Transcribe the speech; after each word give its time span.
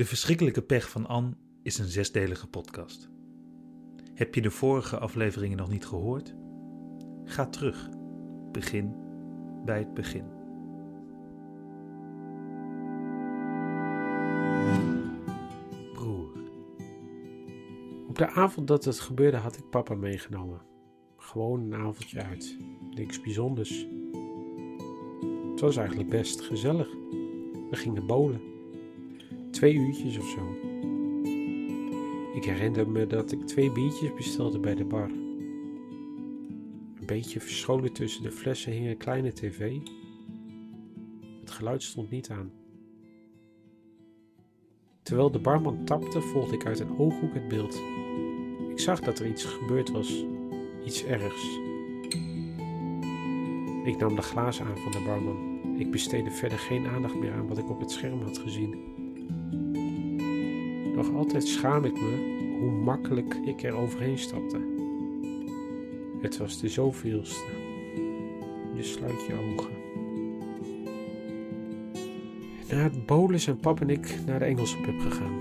De 0.00 0.06
verschrikkelijke 0.06 0.62
pech 0.62 0.90
van 0.90 1.06
Anne 1.06 1.36
is 1.62 1.78
een 1.78 1.88
zesdelige 1.88 2.46
podcast. 2.46 3.10
Heb 4.14 4.34
je 4.34 4.40
de 4.40 4.50
vorige 4.50 4.98
afleveringen 4.98 5.56
nog 5.56 5.70
niet 5.70 5.86
gehoord? 5.86 6.34
Ga 7.24 7.46
terug. 7.46 7.88
Begin 8.52 8.94
bij 9.64 9.78
het 9.78 9.94
begin. 9.94 10.24
Broer. 15.92 16.32
Op 18.08 18.18
de 18.18 18.28
avond 18.28 18.68
dat 18.68 18.84
het 18.84 19.00
gebeurde 19.00 19.36
had 19.36 19.56
ik 19.56 19.70
papa 19.70 19.94
meegenomen. 19.94 20.60
Gewoon 21.16 21.60
een 21.60 21.74
avondje 21.74 22.22
uit. 22.22 22.58
Niks 22.90 23.20
bijzonders. 23.20 23.86
Het 25.50 25.60
was 25.60 25.76
eigenlijk 25.76 26.08
best 26.08 26.40
gezellig. 26.40 26.88
We 27.70 27.76
gingen 27.76 28.06
bowlen. 28.06 28.50
Twee 29.60 29.74
uurtjes 29.74 30.18
of 30.18 30.28
zo. 30.28 30.56
Ik 32.34 32.44
herinner 32.44 32.88
me 32.88 33.06
dat 33.06 33.32
ik 33.32 33.46
twee 33.46 33.72
biertjes 33.72 34.14
bestelde 34.14 34.58
bij 34.58 34.74
de 34.74 34.84
bar. 34.84 35.08
Een 36.98 37.06
beetje 37.06 37.40
verscholen 37.40 37.92
tussen 37.92 38.22
de 38.22 38.30
flessen 38.30 38.72
hing 38.72 38.86
een 38.86 38.96
kleine 38.96 39.32
tv. 39.32 39.76
Het 41.40 41.50
geluid 41.50 41.82
stond 41.82 42.10
niet 42.10 42.30
aan. 42.30 42.52
Terwijl 45.02 45.30
de 45.30 45.38
barman 45.38 45.84
tapte, 45.84 46.20
volgde 46.20 46.54
ik 46.54 46.66
uit 46.66 46.80
een 46.80 46.98
ooghoek 46.98 47.34
het 47.34 47.48
beeld. 47.48 47.82
Ik 48.70 48.78
zag 48.78 49.00
dat 49.00 49.18
er 49.18 49.26
iets 49.26 49.44
gebeurd 49.44 49.90
was. 49.90 50.24
Iets 50.84 51.04
ergs. 51.04 51.58
Ik 53.84 53.96
nam 53.98 54.14
de 54.16 54.22
glazen 54.22 54.66
aan 54.66 54.78
van 54.78 54.92
de 54.92 55.02
barman. 55.04 55.58
Ik 55.78 55.90
besteedde 55.90 56.30
verder 56.30 56.58
geen 56.58 56.86
aandacht 56.86 57.14
meer 57.14 57.32
aan 57.32 57.48
wat 57.48 57.58
ik 57.58 57.70
op 57.70 57.80
het 57.80 57.90
scherm 57.90 58.22
had 58.22 58.38
gezien. 58.38 58.98
Nog 61.00 61.14
altijd 61.14 61.46
schaam 61.46 61.84
ik 61.84 62.00
me 62.00 62.38
hoe 62.60 62.70
makkelijk 62.70 63.34
ik 63.44 63.62
er 63.62 63.72
overheen 63.72 64.18
stapte. 64.18 64.60
Het 66.20 66.36
was 66.36 66.60
de 66.60 66.68
zoveelste. 66.68 67.50
Je 68.74 68.82
sluit 68.82 69.26
je 69.26 69.34
ogen. 69.34 69.72
Na 72.70 72.76
het 72.76 73.06
bolen 73.06 73.40
zijn 73.40 73.56
pap 73.56 73.80
en 73.80 73.90
ik 73.90 74.18
naar 74.26 74.38
de 74.38 74.44
Engelse 74.44 74.80
pub 74.80 75.00
gegaan. 75.00 75.40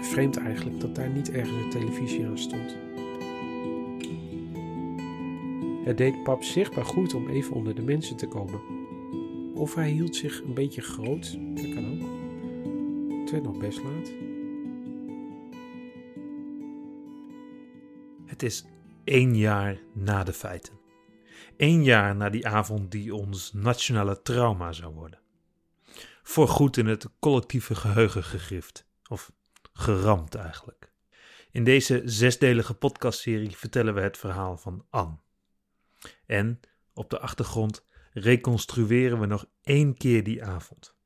Vreemd 0.00 0.36
eigenlijk 0.36 0.80
dat 0.80 0.94
daar 0.94 1.10
niet 1.10 1.30
ergens 1.30 1.64
een 1.64 1.70
televisie 1.70 2.26
aan 2.26 2.38
stond. 2.38 2.76
Het 5.84 5.98
deed 5.98 6.22
pap 6.22 6.42
zichtbaar 6.42 6.84
goed 6.84 7.14
om 7.14 7.28
even 7.28 7.54
onder 7.54 7.74
de 7.74 7.82
mensen 7.82 8.16
te 8.16 8.26
komen. 8.26 8.60
Of 9.54 9.74
hij 9.74 9.90
hield 9.90 10.16
zich 10.16 10.42
een 10.42 10.54
beetje 10.54 10.82
groot, 10.82 11.38
dat 11.54 11.74
kan 11.74 11.86
ook. 11.86 12.08
Het 13.20 13.30
werd 13.30 13.44
nog 13.44 13.58
best 13.58 13.82
laat. 13.82 14.25
Het 18.36 18.44
is 18.44 18.64
één 19.04 19.36
jaar 19.36 19.78
na 19.94 20.24
de 20.24 20.32
feiten. 20.32 20.80
Eén 21.56 21.84
jaar 21.84 22.16
na 22.16 22.30
die 22.30 22.46
avond 22.48 22.90
die 22.90 23.14
ons 23.14 23.52
nationale 23.52 24.22
trauma 24.22 24.72
zou 24.72 24.94
worden. 24.94 25.20
Voorgoed 26.22 26.76
in 26.76 26.86
het 26.86 27.08
collectieve 27.18 27.74
geheugen 27.74 28.24
gegrift. 28.24 28.88
Of 29.08 29.32
geramd 29.72 30.34
eigenlijk. 30.34 30.92
In 31.50 31.64
deze 31.64 32.02
zesdelige 32.04 32.74
podcastserie 32.74 33.56
vertellen 33.56 33.94
we 33.94 34.00
het 34.00 34.18
verhaal 34.18 34.56
van 34.56 34.86
Anne. 34.90 35.18
En 36.26 36.60
op 36.92 37.10
de 37.10 37.18
achtergrond 37.18 37.84
reconstrueren 38.12 39.20
we 39.20 39.26
nog 39.26 39.46
één 39.62 39.96
keer 39.96 40.24
die 40.24 40.44
avond. 40.44 40.96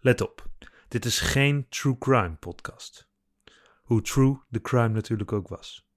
Let 0.00 0.20
op, 0.20 0.50
dit 0.88 1.04
is 1.04 1.20
geen 1.20 1.68
true 1.68 1.98
crime 1.98 2.36
podcast. 2.36 3.08
Hoe 3.82 4.02
true 4.02 4.40
de 4.48 4.60
crime 4.60 4.88
natuurlijk 4.88 5.32
ook 5.32 5.48
was. 5.48 5.88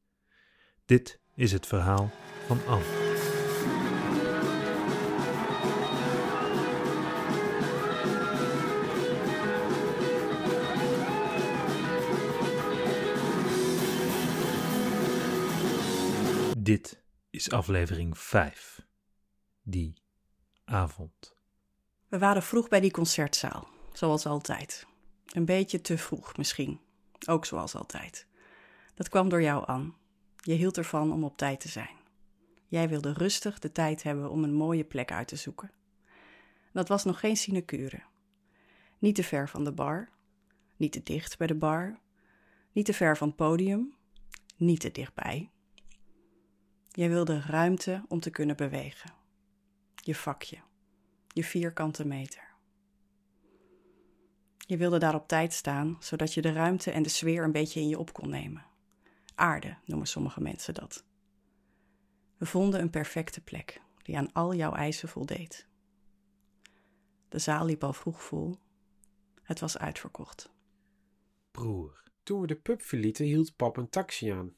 Dit 0.85 1.19
is 1.35 1.51
het 1.51 1.67
verhaal 1.67 2.11
van 2.45 2.59
Anne. 2.67 3.01
Dit 16.57 17.01
is 17.29 17.51
aflevering 17.51 18.17
5. 18.17 18.85
Die 19.61 19.93
avond. 20.65 21.35
We 22.07 22.17
waren 22.17 22.43
vroeg 22.43 22.67
bij 22.67 22.79
die 22.79 22.91
concertzaal, 22.91 23.67
zoals 23.93 24.25
altijd. 24.25 24.87
Een 25.25 25.45
beetje 25.45 25.81
te 25.81 25.97
vroeg 25.97 26.37
misschien, 26.37 26.79
ook 27.27 27.45
zoals 27.45 27.75
altijd. 27.75 28.27
Dat 28.95 29.09
kwam 29.09 29.29
door 29.29 29.41
jou, 29.41 29.65
Anne. 29.65 29.93
Je 30.45 30.53
hield 30.53 30.77
ervan 30.77 31.11
om 31.11 31.23
op 31.23 31.37
tijd 31.37 31.59
te 31.59 31.67
zijn. 31.67 31.95
Jij 32.67 32.89
wilde 32.89 33.13
rustig 33.13 33.59
de 33.59 33.71
tijd 33.71 34.03
hebben 34.03 34.29
om 34.29 34.43
een 34.43 34.53
mooie 34.53 34.83
plek 34.83 35.11
uit 35.11 35.27
te 35.27 35.35
zoeken. 35.35 35.71
Dat 36.71 36.87
was 36.87 37.03
nog 37.03 37.19
geen 37.19 37.37
sinecure. 37.37 38.01
Niet 38.99 39.15
te 39.15 39.23
ver 39.23 39.49
van 39.49 39.63
de 39.63 39.71
bar, 39.71 40.09
niet 40.75 40.91
te 40.91 41.03
dicht 41.03 41.37
bij 41.37 41.47
de 41.47 41.55
bar, 41.55 41.99
niet 42.71 42.85
te 42.85 42.93
ver 42.93 43.17
van 43.17 43.27
het 43.27 43.35
podium, 43.35 43.93
niet 44.55 44.79
te 44.79 44.91
dichtbij. 44.91 45.49
Jij 46.91 47.09
wilde 47.09 47.41
ruimte 47.41 48.05
om 48.07 48.19
te 48.19 48.29
kunnen 48.29 48.55
bewegen. 48.55 49.13
Je 49.95 50.15
vakje, 50.15 50.57
je 51.27 51.43
vierkante 51.43 52.05
meter. 52.05 52.51
Je 54.57 54.77
wilde 54.77 54.99
daar 54.99 55.15
op 55.15 55.27
tijd 55.27 55.53
staan, 55.53 55.97
zodat 55.99 56.33
je 56.33 56.41
de 56.41 56.51
ruimte 56.51 56.91
en 56.91 57.03
de 57.03 57.09
sfeer 57.09 57.43
een 57.43 57.51
beetje 57.51 57.79
in 57.79 57.87
je 57.87 57.99
op 57.99 58.13
kon 58.13 58.29
nemen. 58.29 58.71
Aarde 59.35 59.77
noemen 59.85 60.07
sommige 60.07 60.41
mensen 60.41 60.73
dat. 60.73 61.05
We 62.37 62.45
vonden 62.45 62.81
een 62.81 62.89
perfecte 62.89 63.41
plek 63.41 63.81
die 64.01 64.17
aan 64.17 64.31
al 64.31 64.53
jouw 64.53 64.73
eisen 64.73 65.09
voldeed. 65.09 65.67
De 67.29 67.39
zaal 67.39 67.65
liep 67.65 67.83
al 67.83 67.93
vroeg 67.93 68.23
vol. 68.23 68.57
Het 69.41 69.59
was 69.59 69.77
uitverkocht. 69.77 70.53
Broer. 71.51 72.03
Toen 72.23 72.41
we 72.41 72.47
de 72.47 72.55
pub 72.55 72.81
verlieten, 72.81 73.25
hield 73.25 73.55
pap 73.55 73.77
een 73.77 73.89
taxi 73.89 74.29
aan. 74.29 74.55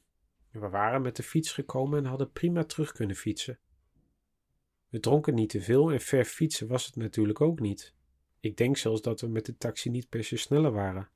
We 0.50 0.68
waren 0.68 1.02
met 1.02 1.16
de 1.16 1.22
fiets 1.22 1.52
gekomen 1.52 1.98
en 1.98 2.04
hadden 2.04 2.32
prima 2.32 2.64
terug 2.64 2.92
kunnen 2.92 3.16
fietsen. 3.16 3.58
We 4.88 5.00
dronken 5.00 5.34
niet 5.34 5.48
te 5.48 5.60
veel 5.60 5.92
en 5.92 6.00
ver 6.00 6.24
fietsen 6.24 6.68
was 6.68 6.86
het 6.86 6.96
natuurlijk 6.96 7.40
ook 7.40 7.60
niet. 7.60 7.94
Ik 8.40 8.56
denk 8.56 8.76
zelfs 8.76 9.00
dat 9.00 9.20
we 9.20 9.26
met 9.26 9.46
de 9.46 9.56
taxi 9.56 9.90
niet 9.90 10.08
per 10.08 10.24
se 10.24 10.36
sneller 10.36 10.72
waren. 10.72 11.10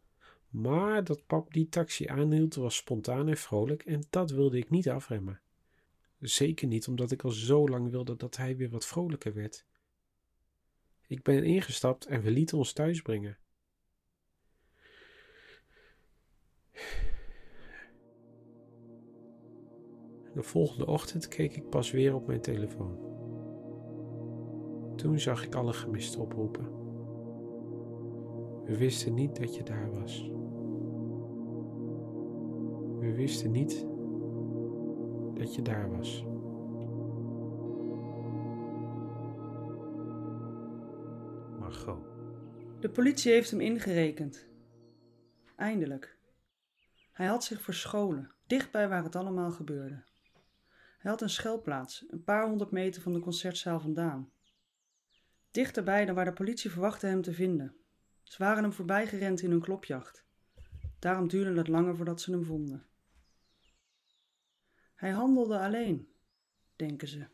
Maar 0.51 1.05
dat 1.05 1.27
pap 1.27 1.53
die 1.53 1.69
taxi 1.69 2.07
aanhield 2.07 2.55
was 2.55 2.77
spontaan 2.77 3.29
en 3.29 3.37
vrolijk 3.37 3.83
en 3.85 4.03
dat 4.11 4.31
wilde 4.31 4.59
ik 4.59 4.71
niet 4.71 4.89
afremmen. 4.89 5.41
Zeker 6.19 6.67
niet 6.69 6.89
omdat 6.89 7.11
ik 7.11 7.23
al 7.23 7.31
zo 7.31 7.69
lang 7.69 7.91
wilde 7.91 8.17
dat 8.17 8.37
hij 8.37 8.57
weer 8.57 8.71
wat 8.71 8.87
vrolijker 8.87 9.35
werd. 9.35 9.67
Ik 11.07 11.23
ben 11.23 11.45
ingestapt 11.45 12.07
en 12.07 12.23
we 12.23 12.31
lieten 12.31 12.59
ons 12.59 12.73
thuis 12.73 13.03
brengen. 13.03 13.39
De 20.35 20.43
volgende 20.43 20.87
ochtend 20.87 21.29
keek 21.29 21.57
ik 21.57 21.69
pas 21.69 21.91
weer 21.91 22.15
op 22.15 22.27
mijn 22.27 22.41
telefoon. 22.41 23.09
Toen 24.97 25.21
zag 25.21 25.45
ik 25.45 25.55
alle 25.55 25.73
gemiste 25.73 26.21
oproepen. 26.21 26.65
We 28.65 28.77
wisten 28.77 29.15
niet 29.15 29.37
dat 29.37 29.55
je 29.55 29.63
daar 29.63 29.93
was. 29.93 30.31
We 33.11 33.17
wisten 33.17 33.51
niet 33.51 33.87
dat 35.39 35.55
je 35.55 35.63
daar 35.63 35.91
was. 35.97 36.25
Margot. 41.59 42.05
De 42.81 42.91
politie 42.91 43.33
heeft 43.33 43.51
hem 43.51 43.61
ingerekend. 43.61 44.47
Eindelijk. 45.57 46.17
Hij 47.13 47.27
had 47.27 47.45
zich 47.45 47.63
verscholen, 47.63 48.31
dichtbij 48.47 48.89
waar 48.89 49.05
het 49.05 49.17
allemaal 49.17 49.51
gebeurde. 49.51 50.05
Hij 50.99 51.11
had 51.11 51.21
een 51.21 51.31
schuilplaats, 51.31 52.05
een 52.09 52.25
paar 52.25 52.49
honderd 52.49 52.71
meter 52.71 53.03
van 53.03 53.13
de 53.13 53.21
concertzaal 53.21 53.81
vandaan. 53.81 54.31
Dichterbij 55.51 56.05
dan 56.05 56.15
waar 56.15 56.25
de 56.25 56.33
politie 56.33 56.71
verwachtte 56.71 57.07
hem 57.07 57.23
te 57.23 57.33
vinden. 57.33 57.77
Ze 58.23 58.37
waren 58.39 58.63
hem 58.63 58.73
voorbijgerend 58.73 59.43
in 59.43 59.51
hun 59.51 59.61
klopjacht. 59.61 60.25
Daarom 60.99 61.29
duurde 61.29 61.59
het 61.59 61.69
langer 61.69 61.97
voordat 61.97 62.21
ze 62.21 62.31
hem 62.31 62.45
vonden. 62.45 62.89
Hij 65.01 65.11
handelde 65.11 65.59
alleen, 65.59 66.09
denken 66.77 67.09
ze. 67.09 67.27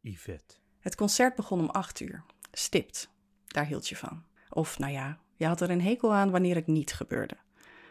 Yvette. 0.00 0.54
Het 0.78 0.94
concert 0.94 1.34
begon 1.34 1.60
om 1.60 1.68
acht 1.68 2.00
uur. 2.00 2.24
Stipt. 2.52 3.10
Daar 3.46 3.66
hield 3.66 3.88
je 3.88 3.96
van. 3.96 4.24
Of, 4.50 4.78
nou 4.78 4.92
ja, 4.92 5.18
je 5.36 5.46
had 5.46 5.60
er 5.60 5.70
een 5.70 5.82
hekel 5.82 6.14
aan 6.14 6.30
wanneer 6.30 6.54
het 6.54 6.66
niet 6.66 6.92
gebeurde. 6.92 7.36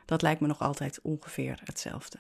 Dat 0.06 0.22
lijkt 0.22 0.42
me 0.42 0.48
nog 0.48 0.62
altijd 0.62 1.02
ongeveer 1.02 1.62
hetzelfde. 1.64 2.20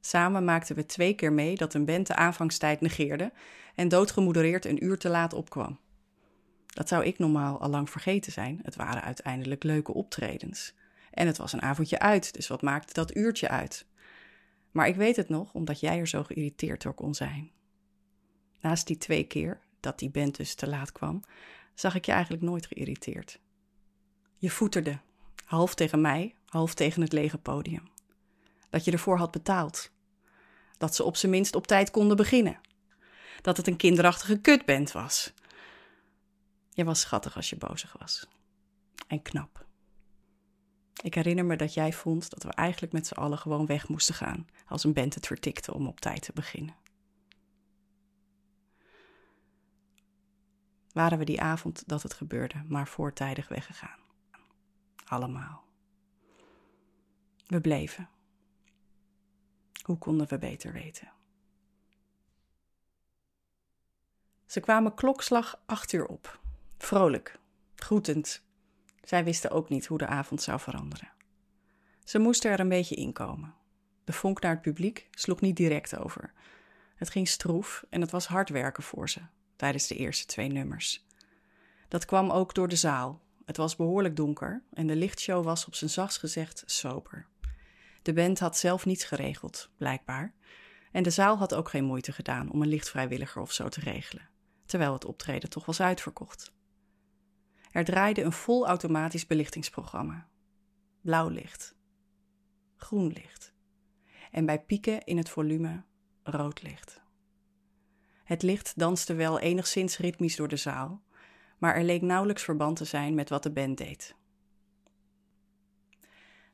Samen 0.00 0.44
maakten 0.44 0.76
we 0.76 0.86
twee 0.86 1.14
keer 1.14 1.32
mee 1.32 1.56
dat 1.56 1.74
een 1.74 1.84
band 1.84 2.06
de 2.06 2.14
aanvangstijd 2.14 2.80
negeerde 2.80 3.32
en 3.74 3.88
doodgemodereerd 3.88 4.64
een 4.64 4.84
uur 4.84 4.98
te 4.98 5.08
laat 5.08 5.32
opkwam. 5.32 5.78
Dat 6.66 6.88
zou 6.88 7.04
ik 7.04 7.18
normaal 7.18 7.60
al 7.60 7.70
lang 7.70 7.90
vergeten 7.90 8.32
zijn. 8.32 8.60
Het 8.62 8.76
waren 8.76 9.02
uiteindelijk 9.02 9.62
leuke 9.62 9.94
optredens. 9.94 10.74
En 11.10 11.26
het 11.26 11.36
was 11.36 11.52
een 11.52 11.62
avondje 11.62 11.98
uit, 11.98 12.34
dus 12.34 12.48
wat 12.48 12.62
maakte 12.62 12.92
dat 12.92 13.16
uurtje 13.16 13.48
uit? 13.48 13.86
Maar 14.74 14.88
ik 14.88 14.96
weet 14.96 15.16
het 15.16 15.28
nog, 15.28 15.52
omdat 15.52 15.80
jij 15.80 15.98
er 15.98 16.08
zo 16.08 16.22
geïrriteerd 16.22 16.82
door 16.82 16.94
kon 16.94 17.14
zijn. 17.14 17.50
Naast 18.60 18.86
die 18.86 18.96
twee 18.96 19.24
keer 19.24 19.60
dat 19.80 19.98
die 19.98 20.10
band 20.10 20.36
dus 20.36 20.54
te 20.54 20.68
laat 20.68 20.92
kwam, 20.92 21.22
zag 21.74 21.94
ik 21.94 22.04
je 22.04 22.12
eigenlijk 22.12 22.42
nooit 22.42 22.66
geïrriteerd. 22.66 23.40
Je 24.36 24.50
voeterde, 24.50 24.98
half 25.44 25.74
tegen 25.74 26.00
mij, 26.00 26.34
half 26.46 26.74
tegen 26.74 27.02
het 27.02 27.12
lege 27.12 27.38
podium. 27.38 27.88
Dat 28.70 28.84
je 28.84 28.90
ervoor 28.90 29.18
had 29.18 29.30
betaald. 29.30 29.90
Dat 30.78 30.94
ze 30.94 31.04
op 31.04 31.16
zijn 31.16 31.32
minst 31.32 31.54
op 31.54 31.66
tijd 31.66 31.90
konden 31.90 32.16
beginnen. 32.16 32.60
Dat 33.40 33.56
het 33.56 33.66
een 33.66 33.76
kinderachtige 33.76 34.40
kutband 34.40 34.92
was. 34.92 35.32
Je 36.70 36.84
was 36.84 37.00
schattig 37.00 37.36
als 37.36 37.50
je 37.50 37.56
bozig 37.56 37.96
was. 37.98 38.26
En 39.06 39.22
knap. 39.22 39.63
Ik 41.04 41.14
herinner 41.14 41.44
me 41.44 41.56
dat 41.56 41.74
jij 41.74 41.92
vond 41.92 42.30
dat 42.30 42.42
we 42.42 42.50
eigenlijk 42.50 42.92
met 42.92 43.06
z'n 43.06 43.14
allen 43.14 43.38
gewoon 43.38 43.66
weg 43.66 43.88
moesten 43.88 44.14
gaan 44.14 44.46
als 44.66 44.84
een 44.84 44.92
band 44.92 45.14
het 45.14 45.26
vertikte 45.26 45.74
om 45.74 45.86
op 45.86 46.00
tijd 46.00 46.22
te 46.22 46.32
beginnen. 46.32 46.74
Waren 50.92 51.18
we 51.18 51.24
die 51.24 51.40
avond 51.40 51.88
dat 51.88 52.02
het 52.02 52.14
gebeurde, 52.14 52.64
maar 52.68 52.88
voortijdig 52.88 53.48
weggegaan. 53.48 53.98
Allemaal. 55.04 55.64
We 57.46 57.60
bleven. 57.60 58.08
Hoe 59.82 59.98
konden 59.98 60.28
we 60.28 60.38
beter 60.38 60.72
weten? 60.72 61.12
Ze 64.46 64.60
kwamen 64.60 64.94
klokslag 64.94 65.60
acht 65.66 65.92
uur 65.92 66.06
op. 66.06 66.40
Vrolijk, 66.78 67.38
groetend. 67.74 68.42
Zij 69.04 69.24
wisten 69.24 69.50
ook 69.50 69.68
niet 69.68 69.86
hoe 69.86 69.98
de 69.98 70.06
avond 70.06 70.42
zou 70.42 70.60
veranderen. 70.60 71.12
Ze 72.04 72.18
moesten 72.18 72.50
er 72.50 72.60
een 72.60 72.68
beetje 72.68 72.94
inkomen. 72.94 73.54
De 74.04 74.12
vonk 74.12 74.40
naar 74.40 74.52
het 74.52 74.62
publiek 74.62 75.08
sloeg 75.10 75.40
niet 75.40 75.56
direct 75.56 75.98
over. 75.98 76.32
Het 76.94 77.10
ging 77.10 77.28
stroef 77.28 77.84
en 77.90 78.00
het 78.00 78.10
was 78.10 78.26
hard 78.26 78.48
werken 78.48 78.82
voor 78.82 79.08
ze 79.08 79.20
tijdens 79.56 79.86
de 79.86 79.96
eerste 79.96 80.26
twee 80.26 80.48
nummers. 80.48 81.06
Dat 81.88 82.04
kwam 82.04 82.30
ook 82.30 82.54
door 82.54 82.68
de 82.68 82.76
zaal. 82.76 83.22
Het 83.44 83.56
was 83.56 83.76
behoorlijk 83.76 84.16
donker 84.16 84.62
en 84.72 84.86
de 84.86 84.96
lichtshow 84.96 85.44
was 85.44 85.66
op 85.66 85.74
zijn 85.74 85.90
zachtst 85.90 86.18
gezegd 86.18 86.62
sober. 86.66 87.26
De 88.02 88.12
band 88.12 88.38
had 88.38 88.58
zelf 88.58 88.84
niets 88.84 89.04
geregeld, 89.04 89.70
blijkbaar. 89.76 90.34
En 90.92 91.02
de 91.02 91.10
zaal 91.10 91.36
had 91.36 91.54
ook 91.54 91.68
geen 91.68 91.84
moeite 91.84 92.12
gedaan 92.12 92.50
om 92.50 92.62
een 92.62 92.68
lichtvrijwilliger 92.68 93.42
of 93.42 93.52
zo 93.52 93.68
te 93.68 93.80
regelen, 93.80 94.28
terwijl 94.66 94.92
het 94.92 95.04
optreden 95.04 95.50
toch 95.50 95.66
was 95.66 95.80
uitverkocht. 95.80 96.52
Er 97.74 97.84
draaide 97.84 98.22
een 98.22 98.32
vol 98.32 98.66
automatisch 98.66 99.26
belichtingsprogramma. 99.26 100.28
Blauw 101.00 101.28
licht, 101.28 101.74
groen 102.76 103.12
licht 103.12 103.52
en 104.30 104.46
bij 104.46 104.62
pieken 104.62 105.04
in 105.04 105.16
het 105.16 105.28
volume 105.28 105.82
rood 106.22 106.62
licht. 106.62 107.00
Het 108.24 108.42
licht 108.42 108.78
danste 108.78 109.14
wel 109.14 109.38
enigszins 109.38 109.98
ritmisch 109.98 110.36
door 110.36 110.48
de 110.48 110.56
zaal, 110.56 111.02
maar 111.58 111.74
er 111.74 111.84
leek 111.84 112.02
nauwelijks 112.02 112.42
verband 112.42 112.76
te 112.76 112.84
zijn 112.84 113.14
met 113.14 113.28
wat 113.28 113.42
de 113.42 113.52
band 113.52 113.78
deed. 113.78 114.14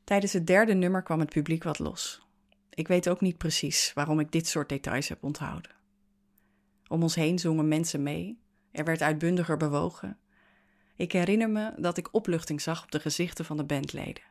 Tijdens 0.03 0.33
het 0.33 0.47
derde 0.47 0.73
nummer 0.73 1.03
kwam 1.03 1.19
het 1.19 1.29
publiek 1.29 1.63
wat 1.63 1.79
los. 1.79 2.27
Ik 2.69 2.87
weet 2.87 3.09
ook 3.09 3.21
niet 3.21 3.37
precies 3.37 3.93
waarom 3.93 4.19
ik 4.19 4.31
dit 4.31 4.47
soort 4.47 4.69
details 4.69 5.09
heb 5.09 5.23
onthouden. 5.23 5.75
Om 6.87 7.01
ons 7.01 7.15
heen 7.15 7.39
zongen 7.39 7.67
mensen 7.67 8.03
mee, 8.03 8.41
er 8.71 8.83
werd 8.83 9.01
uitbundiger 9.01 9.57
bewogen. 9.57 10.19
Ik 11.01 11.11
herinner 11.11 11.49
me 11.49 11.73
dat 11.77 11.97
ik 11.97 12.13
opluchting 12.13 12.61
zag 12.61 12.83
op 12.83 12.91
de 12.91 12.99
gezichten 12.99 13.45
van 13.45 13.57
de 13.57 13.63
bandleden. 13.63 14.23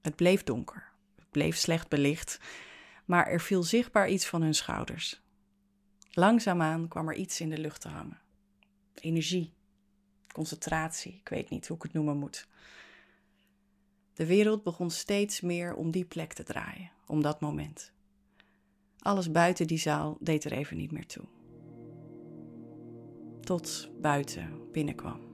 Het 0.00 0.16
bleef 0.16 0.42
donker, 0.42 0.92
het 1.16 1.30
bleef 1.30 1.56
slecht 1.56 1.88
belicht, 1.88 2.40
maar 3.04 3.26
er 3.26 3.40
viel 3.40 3.62
zichtbaar 3.62 4.08
iets 4.08 4.26
van 4.26 4.42
hun 4.42 4.54
schouders. 4.54 5.22
Langzaamaan 6.10 6.88
kwam 6.88 7.08
er 7.08 7.14
iets 7.14 7.40
in 7.40 7.50
de 7.50 7.58
lucht 7.58 7.80
te 7.80 7.88
hangen. 7.88 8.20
Energie, 8.94 9.52
concentratie, 10.32 11.14
ik 11.20 11.28
weet 11.28 11.50
niet 11.50 11.68
hoe 11.68 11.76
ik 11.76 11.82
het 11.82 11.92
noemen 11.92 12.16
moet. 12.16 12.48
De 14.14 14.26
wereld 14.26 14.62
begon 14.62 14.90
steeds 14.90 15.40
meer 15.40 15.74
om 15.74 15.90
die 15.90 16.04
plek 16.04 16.32
te 16.32 16.42
draaien, 16.42 16.90
om 17.06 17.22
dat 17.22 17.40
moment. 17.40 17.92
Alles 18.98 19.30
buiten 19.30 19.66
die 19.66 19.78
zaal 19.78 20.16
deed 20.20 20.44
er 20.44 20.52
even 20.52 20.76
niet 20.76 20.92
meer 20.92 21.06
toe. 21.06 21.24
Tot 23.40 23.90
buiten 24.00 24.70
binnenkwam. 24.72 25.27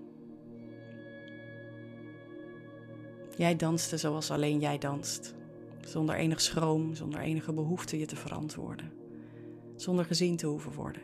Jij 3.37 3.57
danste 3.57 3.97
zoals 3.97 4.31
alleen 4.31 4.61
jij 4.61 4.79
danst, 4.79 5.35
zonder 5.85 6.15
enig 6.15 6.41
schroom, 6.41 6.95
zonder 6.95 7.21
enige 7.21 7.53
behoefte 7.53 7.99
je 7.99 8.07
te 8.07 8.17
verantwoorden, 8.17 8.93
zonder 9.77 10.05
gezien 10.05 10.37
te 10.37 10.47
hoeven 10.47 10.73
worden. 10.73 11.03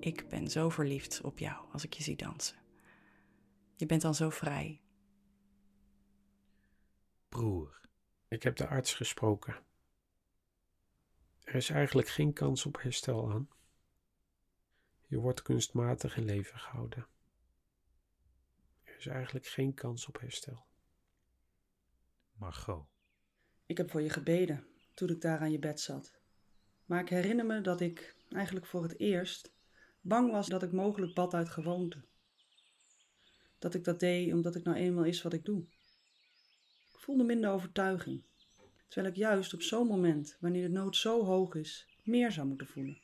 Ik 0.00 0.28
ben 0.28 0.50
zo 0.50 0.68
verliefd 0.68 1.20
op 1.20 1.38
jou 1.38 1.66
als 1.72 1.84
ik 1.84 1.92
je 1.92 2.02
zie 2.02 2.16
dansen. 2.16 2.56
Je 3.76 3.86
bent 3.86 4.02
dan 4.02 4.14
zo 4.14 4.30
vrij, 4.30 4.80
Broer, 7.28 7.80
Ik 8.28 8.42
heb 8.42 8.56
de 8.56 8.66
arts 8.66 8.94
gesproken. 8.94 9.56
Er 11.42 11.54
is 11.54 11.70
eigenlijk 11.70 12.08
geen 12.08 12.32
kans 12.32 12.66
op 12.66 12.82
herstel 12.82 13.30
aan. 13.30 13.48
Je 15.06 15.18
wordt 15.18 15.42
kunstmatig 15.42 16.16
in 16.16 16.24
leven 16.24 16.58
gehouden. 16.58 17.06
Er 18.84 18.96
is 18.96 19.06
eigenlijk 19.06 19.46
geen 19.46 19.74
kans 19.74 20.06
op 20.06 20.20
herstel. 20.20 20.67
Margot. 22.38 22.86
Ik 23.66 23.76
heb 23.76 23.90
voor 23.90 24.02
je 24.02 24.10
gebeden 24.10 24.66
toen 24.94 25.08
ik 25.08 25.20
daar 25.20 25.38
aan 25.38 25.50
je 25.50 25.58
bed 25.58 25.80
zat. 25.80 26.20
Maar 26.86 27.00
ik 27.00 27.08
herinner 27.08 27.46
me 27.46 27.60
dat 27.60 27.80
ik 27.80 28.16
eigenlijk 28.28 28.66
voor 28.66 28.82
het 28.82 28.98
eerst 28.98 29.52
bang 30.00 30.30
was 30.30 30.46
dat 30.46 30.62
ik 30.62 30.72
mogelijk 30.72 31.14
bad 31.14 31.34
uit 31.34 31.48
gewoonte. 31.48 32.04
Dat 33.58 33.74
ik 33.74 33.84
dat 33.84 34.00
deed 34.00 34.32
omdat 34.32 34.54
ik 34.54 34.64
nou 34.64 34.76
eenmaal 34.76 35.04
is 35.04 35.22
wat 35.22 35.32
ik 35.32 35.44
doe. 35.44 35.60
Ik 36.92 36.98
voelde 36.98 37.24
minder 37.24 37.50
overtuiging, 37.50 38.22
terwijl 38.88 39.12
ik 39.12 39.18
juist 39.18 39.54
op 39.54 39.62
zo'n 39.62 39.86
moment, 39.86 40.36
wanneer 40.40 40.62
de 40.62 40.72
nood 40.72 40.96
zo 40.96 41.24
hoog 41.24 41.54
is, 41.54 41.86
meer 42.02 42.32
zou 42.32 42.46
moeten 42.46 42.66
voelen. 42.66 42.98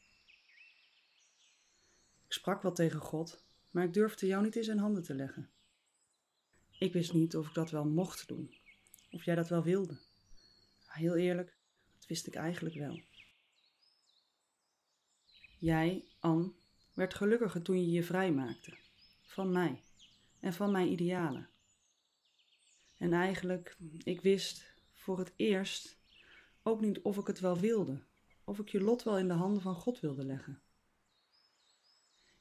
Ik 2.26 2.32
sprak 2.32 2.62
wel 2.62 2.72
tegen 2.72 3.00
God, 3.00 3.44
maar 3.70 3.84
ik 3.84 3.92
durfde 3.92 4.26
jou 4.26 4.42
niet 4.44 4.56
in 4.56 4.64
zijn 4.64 4.78
handen 4.78 5.02
te 5.02 5.14
leggen. 5.14 5.50
Ik 6.78 6.92
wist 6.92 7.12
niet 7.12 7.36
of 7.36 7.48
ik 7.48 7.54
dat 7.54 7.70
wel 7.70 7.84
mocht 7.84 8.28
doen, 8.28 8.54
of 9.14 9.24
jij 9.24 9.34
dat 9.34 9.48
wel 9.48 9.62
wilde. 9.62 9.98
Heel 10.86 11.16
eerlijk, 11.16 11.56
dat 11.94 12.06
wist 12.06 12.26
ik 12.26 12.34
eigenlijk 12.34 12.74
wel. 12.74 13.00
Jij, 15.58 16.04
Anne, 16.18 16.52
werd 16.94 17.14
gelukkiger 17.14 17.62
toen 17.62 17.80
je 17.80 17.90
je 17.90 18.02
vrijmaakte. 18.02 18.76
Van 19.26 19.52
mij 19.52 19.82
en 20.40 20.52
van 20.52 20.70
mijn 20.70 20.90
idealen. 20.92 21.48
En 22.96 23.12
eigenlijk, 23.12 23.76
ik 23.98 24.20
wist 24.20 24.74
voor 24.92 25.18
het 25.18 25.32
eerst 25.36 25.98
ook 26.62 26.80
niet 26.80 27.00
of 27.02 27.16
ik 27.16 27.26
het 27.26 27.40
wel 27.40 27.58
wilde, 27.58 28.02
of 28.44 28.58
ik 28.58 28.68
je 28.68 28.80
lot 28.80 29.02
wel 29.02 29.18
in 29.18 29.28
de 29.28 29.34
handen 29.34 29.62
van 29.62 29.74
God 29.74 30.00
wilde 30.00 30.24
leggen. 30.24 30.62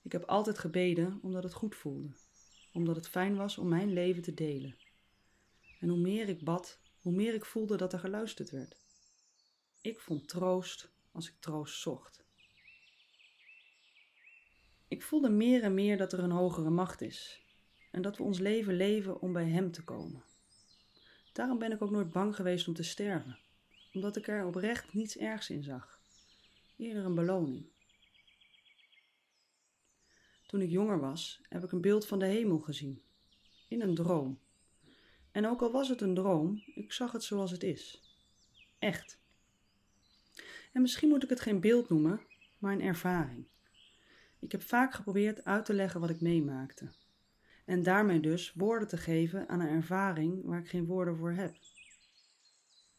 Ik 0.01 0.11
heb 0.11 0.23
altijd 0.23 0.59
gebeden 0.59 1.19
omdat 1.21 1.43
het 1.43 1.53
goed 1.53 1.75
voelde, 1.75 2.15
omdat 2.73 2.95
het 2.95 3.07
fijn 3.07 3.35
was 3.35 3.57
om 3.57 3.67
mijn 3.67 3.93
leven 3.93 4.21
te 4.21 4.33
delen. 4.33 4.77
En 5.83 5.89
hoe 5.89 5.99
meer 5.99 6.29
ik 6.29 6.43
bad, 6.43 6.79
hoe 6.99 7.13
meer 7.13 7.33
ik 7.33 7.45
voelde 7.45 7.77
dat 7.77 7.93
er 7.93 7.99
geluisterd 7.99 8.49
werd. 8.49 8.77
Ik 9.81 9.99
vond 9.99 10.27
troost 10.29 10.91
als 11.11 11.29
ik 11.29 11.35
troost 11.39 11.81
zocht. 11.81 12.25
Ik 14.87 15.01
voelde 15.01 15.29
meer 15.29 15.63
en 15.63 15.73
meer 15.73 15.97
dat 15.97 16.13
er 16.13 16.19
een 16.19 16.31
hogere 16.31 16.69
macht 16.69 17.01
is 17.01 17.43
en 17.91 18.01
dat 18.01 18.17
we 18.17 18.23
ons 18.23 18.39
leven 18.39 18.75
leven 18.75 19.21
om 19.21 19.33
bij 19.33 19.49
Hem 19.49 19.71
te 19.71 19.83
komen. 19.83 20.23
Daarom 21.33 21.59
ben 21.59 21.71
ik 21.71 21.81
ook 21.81 21.91
nooit 21.91 22.11
bang 22.11 22.35
geweest 22.35 22.67
om 22.67 22.73
te 22.73 22.83
sterven, 22.83 23.39
omdat 23.93 24.15
ik 24.15 24.27
er 24.27 24.45
oprecht 24.45 24.93
niets 24.93 25.17
ergs 25.17 25.49
in 25.49 25.63
zag. 25.63 26.01
Eerder 26.77 27.05
een 27.05 27.15
beloning. 27.15 27.65
Toen 30.47 30.61
ik 30.61 30.69
jonger 30.69 30.99
was, 30.99 31.41
heb 31.49 31.63
ik 31.63 31.71
een 31.71 31.81
beeld 31.81 32.07
van 32.07 32.19
de 32.19 32.25
hemel 32.25 32.59
gezien, 32.59 33.03
in 33.67 33.81
een 33.81 33.95
droom. 33.95 34.41
En 35.33 35.47
ook 35.47 35.61
al 35.61 35.71
was 35.71 35.89
het 35.89 36.01
een 36.01 36.15
droom, 36.15 36.63
ik 36.75 36.91
zag 36.91 37.11
het 37.11 37.23
zoals 37.23 37.51
het 37.51 37.63
is. 37.63 38.01
Echt. 38.79 39.19
En 40.71 40.81
misschien 40.81 41.09
moet 41.09 41.23
ik 41.23 41.29
het 41.29 41.39
geen 41.39 41.59
beeld 41.59 41.89
noemen, 41.89 42.21
maar 42.57 42.73
een 42.73 42.81
ervaring. 42.81 43.45
Ik 44.39 44.51
heb 44.51 44.61
vaak 44.61 44.93
geprobeerd 44.93 45.45
uit 45.45 45.65
te 45.65 45.73
leggen 45.73 45.99
wat 45.99 46.09
ik 46.09 46.21
meemaakte. 46.21 46.91
En 47.65 47.83
daarmee 47.83 48.19
dus 48.19 48.53
woorden 48.53 48.87
te 48.87 48.97
geven 48.97 49.49
aan 49.49 49.59
een 49.59 49.69
ervaring 49.75 50.45
waar 50.45 50.59
ik 50.59 50.69
geen 50.69 50.85
woorden 50.85 51.17
voor 51.17 51.31
heb. 51.31 51.55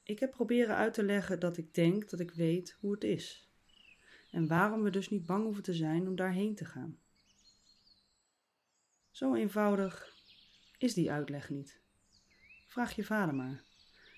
Ik 0.03 0.19
heb 0.19 0.31
proberen 0.31 0.76
uit 0.76 0.95
te 0.95 1.03
leggen 1.03 1.41
dat 1.41 1.57
ik 1.57 1.75
denk 1.75 2.11
dat 2.11 2.21
ik 2.21 2.31
weet 2.31 2.76
hoe 2.81 2.93
het 2.93 3.05
is. 3.05 3.49
En 4.31 4.47
waarom 4.47 4.83
we 4.83 4.91
dus 4.91 5.11
niet 5.11 5.26
bang 5.26 5.45
hoeven 5.45 5.62
te 5.62 5.75
zijn 5.75 6.09
om 6.09 6.17
daarheen 6.17 6.55
te 6.55 6.64
gaan. 6.64 6.99
Zo 9.11 9.35
eenvoudig 9.35 10.17
is 10.79 10.95
die 10.95 11.11
uitleg 11.11 11.50
niet. 11.50 11.84
Vraag 12.75 12.95
je 12.95 13.04
vader 13.04 13.35
maar. 13.35 13.62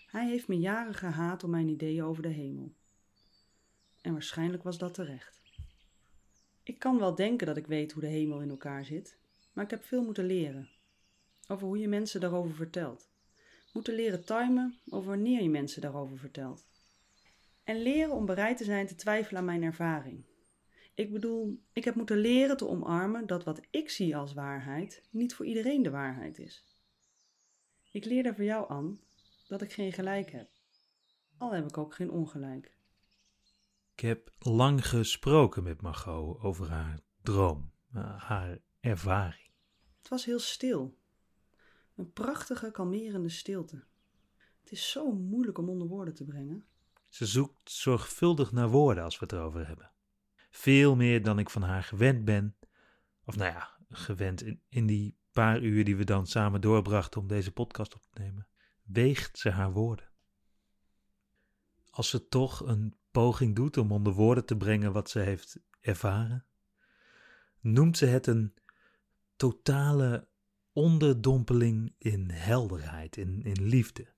Hij 0.07 0.29
heeft 0.29 0.49
me 0.49 0.59
jaren 0.59 0.95
gehaat 0.95 1.45
om 1.45 1.51
mijn 1.51 1.69
ideeën 1.69 2.05
over 2.05 2.23
de 2.23 2.29
hemel. 2.29 2.75
En 4.01 4.13
waarschijnlijk 4.13 4.63
was 4.63 4.79
dat 4.79 4.95
terecht. 4.95 5.43
Ik 6.63 6.79
kan 6.79 6.99
wel 6.99 7.15
denken 7.15 7.47
dat 7.47 7.57
ik 7.57 7.67
weet 7.67 7.93
hoe 7.93 8.03
de 8.03 8.09
hemel 8.09 8.41
in 8.41 8.51
elkaar 8.51 8.85
zit, 8.85 9.19
maar 9.53 9.65
ik 9.65 9.71
heb 9.71 9.85
veel 9.85 10.03
moeten 10.03 10.25
leren. 10.25 10.69
Over 11.49 11.67
hoe 11.67 11.79
je 11.79 11.89
mensen 11.89 12.21
daarover 12.21 12.55
vertelt. 12.55 13.09
Moeten 13.73 13.95
leren 13.95 14.25
timen 14.25 14.79
over 14.89 15.09
wanneer 15.09 15.43
je 15.43 15.51
mensen 15.51 15.81
daarover 15.81 16.19
vertelt. 16.19 16.67
En 17.65 17.83
leren 17.83 18.15
om 18.15 18.27
bereid 18.27 18.57
te 18.57 18.65
zijn 18.65 18.87
te 18.87 18.95
twijfelen 18.95 19.39
aan 19.39 19.47
mijn 19.47 19.63
ervaring. 19.63 20.25
Ik 20.95 21.13
bedoel, 21.13 21.61
ik 21.73 21.85
heb 21.85 21.95
moeten 21.95 22.19
leren 22.19 22.57
te 22.57 22.69
omarmen 22.69 23.27
dat 23.27 23.45
wat 23.45 23.61
ik 23.71 23.91
zie 23.91 24.17
als 24.17 24.35
waarheid 24.35 25.03
niet 25.11 25.35
voor 25.35 25.47
iedereen 25.47 25.83
de 25.83 25.91
waarheid 25.91 26.39
is. 26.39 26.76
Ik 27.97 28.05
leerde 28.05 28.35
voor 28.35 28.45
jou, 28.45 28.71
aan 28.71 29.01
dat 29.49 29.63
ik 29.63 29.73
geen 29.73 29.93
gelijk 29.93 30.31
heb. 30.31 30.49
Al 31.37 31.55
heb 31.55 31.67
ik 31.69 31.79
ook 31.79 31.95
geen 31.95 32.11
ongelijk. 32.11 32.77
Ik 33.95 34.01
heb 34.01 34.33
lang 34.39 34.89
gesproken 34.89 35.63
met 35.63 35.83
Margot 35.83 36.41
over 36.41 36.71
haar 36.71 37.01
droom, 37.23 37.73
eh, 37.93 38.23
haar 38.23 38.59
ervaring. 38.81 39.51
Het 39.99 40.09
was 40.09 40.25
heel 40.25 40.39
stil. 40.39 40.99
Een 41.95 42.13
prachtige, 42.13 42.71
kalmerende 42.71 43.29
stilte. 43.29 43.85
Het 44.61 44.73
is 44.73 44.91
zo 44.91 45.13
moeilijk 45.13 45.59
om 45.59 45.69
onder 45.69 45.89
woorden 45.89 46.15
te 46.15 46.25
brengen. 46.25 46.67
Ze 47.09 47.27
zoekt 47.27 47.71
zorgvuldig 47.71 48.53
naar 48.53 48.69
woorden 48.69 49.05
als 49.05 49.19
we 49.19 49.25
het 49.25 49.33
erover 49.35 49.67
hebben. 49.67 49.93
Veel 50.51 50.97
meer 50.97 51.23
dan 51.23 51.39
ik 51.39 51.51
van 51.51 51.63
haar 51.63 51.83
gewend 51.83 52.25
ben. 52.25 52.57
Of 53.25 53.37
nou 53.37 53.53
ja, 53.53 53.79
gewend 53.89 54.43
in, 54.43 54.61
in 54.69 54.87
die 54.87 55.17
paar 55.37 55.61
uur 55.63 55.85
die 55.85 55.97
we 55.97 56.05
dan 56.05 56.27
samen 56.27 56.61
doorbrachten 56.61 57.21
om 57.21 57.27
deze 57.27 57.53
podcast 57.53 57.95
op 57.95 58.03
te 58.03 58.21
nemen. 58.21 58.47
Weegt 58.83 59.39
ze 59.39 59.51
haar 59.51 59.73
woorden. 59.73 60.09
Als 61.91 62.09
ze 62.09 62.29
toch 62.29 62.61
een 62.61 62.95
poging 63.11 63.57
doet 63.57 63.77
om 63.77 63.93
onder 63.93 64.13
woorden 64.13 64.45
te 64.45 64.57
brengen 64.57 64.93
wat 64.93 65.11
ze 65.11 65.19
heeft 65.19 65.59
ervaren, 65.81 66.45
noemt 67.61 67.97
ze 67.97 68.07
het 68.07 68.27
een 68.27 68.55
totale 69.37 70.29
onderdompeling 70.73 71.95
in 71.99 72.31
helderheid, 72.31 73.17
in, 73.17 73.43
in 73.43 73.63
liefde. 73.63 74.15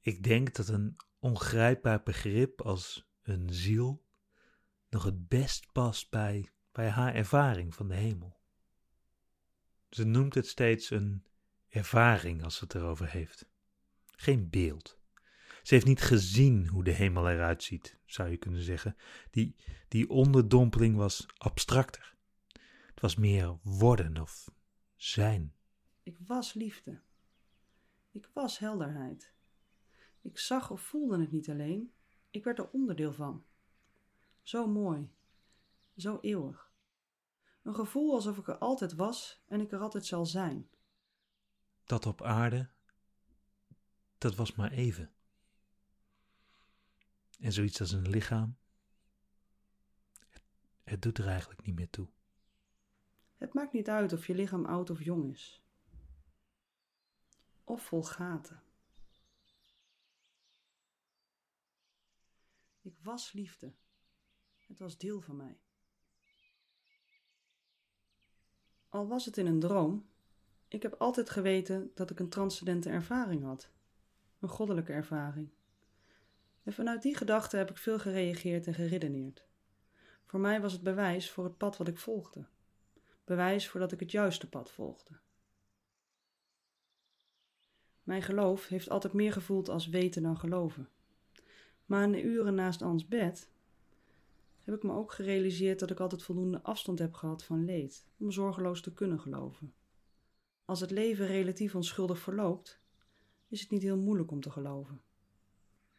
Ik 0.00 0.22
denk 0.22 0.54
dat 0.54 0.68
een 0.68 0.96
ongrijpbaar 1.18 2.02
begrip 2.02 2.60
als 2.60 3.10
een 3.22 3.52
ziel 3.52 4.04
nog 4.88 5.04
het 5.04 5.28
best 5.28 5.72
past 5.72 6.10
bij, 6.10 6.50
bij 6.72 6.88
haar 6.88 7.14
ervaring 7.14 7.74
van 7.74 7.88
de 7.88 7.94
hemel. 7.94 8.39
Ze 9.90 10.04
noemt 10.04 10.34
het 10.34 10.46
steeds 10.46 10.90
een 10.90 11.24
ervaring 11.68 12.44
als 12.44 12.56
ze 12.56 12.64
het 12.64 12.74
erover 12.74 13.10
heeft. 13.10 13.48
Geen 14.06 14.50
beeld. 14.50 14.98
Ze 15.62 15.74
heeft 15.74 15.86
niet 15.86 16.00
gezien 16.00 16.68
hoe 16.68 16.84
de 16.84 16.90
hemel 16.90 17.28
eruit 17.28 17.62
ziet, 17.62 17.98
zou 18.04 18.28
je 18.28 18.36
kunnen 18.36 18.62
zeggen. 18.62 18.96
Die, 19.30 19.56
die 19.88 20.08
onderdompeling 20.08 20.96
was 20.96 21.26
abstracter. 21.36 22.14
Het 22.86 23.00
was 23.00 23.16
meer 23.16 23.58
worden 23.62 24.20
of 24.20 24.50
zijn. 24.96 25.54
Ik 26.02 26.16
was 26.26 26.54
liefde. 26.54 27.00
Ik 28.10 28.30
was 28.32 28.58
helderheid. 28.58 29.32
Ik 30.22 30.38
zag 30.38 30.70
of 30.70 30.80
voelde 30.80 31.20
het 31.20 31.32
niet 31.32 31.50
alleen, 31.50 31.92
ik 32.30 32.44
werd 32.44 32.58
er 32.58 32.70
onderdeel 32.70 33.12
van. 33.12 33.44
Zo 34.42 34.66
mooi, 34.66 35.10
zo 35.96 36.18
eeuwig. 36.20 36.69
Een 37.70 37.76
gevoel 37.76 38.14
alsof 38.14 38.38
ik 38.38 38.48
er 38.48 38.58
altijd 38.58 38.94
was 38.94 39.42
en 39.46 39.60
ik 39.60 39.72
er 39.72 39.80
altijd 39.80 40.06
zal 40.06 40.26
zijn. 40.26 40.70
Dat 41.84 42.06
op 42.06 42.22
aarde, 42.22 42.70
dat 44.18 44.34
was 44.34 44.54
maar 44.54 44.70
even. 44.70 45.12
En 47.38 47.52
zoiets 47.52 47.80
als 47.80 47.92
een 47.92 48.08
lichaam, 48.08 48.58
het, 50.28 50.42
het 50.82 51.02
doet 51.02 51.18
er 51.18 51.26
eigenlijk 51.26 51.62
niet 51.62 51.74
meer 51.74 51.90
toe. 51.90 52.08
Het 53.36 53.54
maakt 53.54 53.72
niet 53.72 53.88
uit 53.88 54.12
of 54.12 54.26
je 54.26 54.34
lichaam 54.34 54.66
oud 54.66 54.90
of 54.90 55.02
jong 55.02 55.32
is. 55.32 55.64
Of 57.64 57.82
vol 57.82 58.02
gaten. 58.02 58.62
Ik 62.80 62.98
was 63.00 63.32
liefde. 63.32 63.74
Het 64.66 64.78
was 64.78 64.98
deel 64.98 65.20
van 65.20 65.36
mij. 65.36 65.60
Al 68.90 69.08
was 69.08 69.24
het 69.24 69.36
in 69.36 69.46
een 69.46 69.60
droom, 69.60 70.06
ik 70.68 70.82
heb 70.82 70.94
altijd 70.98 71.30
geweten 71.30 71.90
dat 71.94 72.10
ik 72.10 72.18
een 72.18 72.28
transcendente 72.28 72.88
ervaring 72.88 73.42
had. 73.42 73.70
Een 74.38 74.48
goddelijke 74.48 74.92
ervaring. 74.92 75.48
En 76.62 76.72
vanuit 76.72 77.02
die 77.02 77.16
gedachte 77.16 77.56
heb 77.56 77.70
ik 77.70 77.76
veel 77.76 77.98
gereageerd 77.98 78.66
en 78.66 78.74
geredeneerd. 78.74 79.44
Voor 80.26 80.40
mij 80.40 80.60
was 80.60 80.72
het 80.72 80.82
bewijs 80.82 81.30
voor 81.30 81.44
het 81.44 81.56
pad 81.56 81.76
wat 81.76 81.88
ik 81.88 81.98
volgde. 81.98 82.44
Bewijs 83.24 83.68
voordat 83.68 83.92
ik 83.92 84.00
het 84.00 84.10
juiste 84.10 84.48
pad 84.48 84.70
volgde. 84.70 85.18
Mijn 88.02 88.22
geloof 88.22 88.68
heeft 88.68 88.90
altijd 88.90 89.12
meer 89.12 89.32
gevoeld 89.32 89.68
als 89.68 89.88
weten 89.88 90.22
dan 90.22 90.38
geloven. 90.38 90.88
Maar 91.86 92.02
in 92.02 92.12
de 92.12 92.22
uren 92.22 92.54
naast 92.54 92.82
Ans 92.82 93.08
bed 93.08 93.50
heb 94.64 94.74
ik 94.74 94.82
me 94.82 94.92
ook 94.92 95.12
gerealiseerd 95.12 95.78
dat 95.78 95.90
ik 95.90 96.00
altijd 96.00 96.22
voldoende 96.22 96.62
afstand 96.62 96.98
heb 96.98 97.14
gehad 97.14 97.44
van 97.44 97.64
leed 97.64 98.06
om 98.18 98.30
zorgeloos 98.30 98.80
te 98.80 98.92
kunnen 98.92 99.20
geloven. 99.20 99.74
Als 100.64 100.80
het 100.80 100.90
leven 100.90 101.26
relatief 101.26 101.74
onschuldig 101.74 102.18
verloopt, 102.18 102.80
is 103.48 103.60
het 103.60 103.70
niet 103.70 103.82
heel 103.82 103.98
moeilijk 103.98 104.30
om 104.30 104.40
te 104.40 104.50
geloven. 104.50 105.02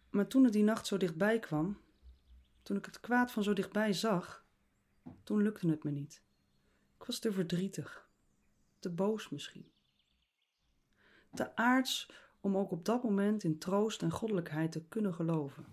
Maar 0.09 0.27
toen 0.27 0.43
het 0.43 0.53
die 0.53 0.63
nacht 0.63 0.87
zo 0.87 0.97
dichtbij 0.97 1.39
kwam, 1.39 1.77
toen 2.63 2.77
ik 2.77 2.85
het 2.85 2.99
kwaad 2.99 3.31
van 3.31 3.43
zo 3.43 3.53
dichtbij 3.53 3.93
zag, 3.93 4.45
toen 5.23 5.41
lukte 5.41 5.69
het 5.69 5.83
me 5.83 5.91
niet. 5.91 6.21
Ik 6.97 7.05
was 7.05 7.19
te 7.19 7.31
verdrietig, 7.31 8.09
te 8.79 8.89
boos 8.89 9.29
misschien. 9.29 9.71
Te 11.33 11.55
aards 11.55 12.11
om 12.39 12.57
ook 12.57 12.71
op 12.71 12.85
dat 12.85 13.03
moment 13.03 13.43
in 13.43 13.57
troost 13.57 14.01
en 14.01 14.11
goddelijkheid 14.11 14.71
te 14.71 14.83
kunnen 14.83 15.13
geloven. 15.13 15.65